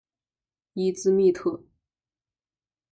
[0.73, 1.63] 伊兹密特。